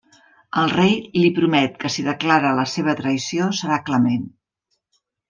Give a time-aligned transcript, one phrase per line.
[0.59, 4.25] El rei li promet que si declara la seva traïció, serà clement.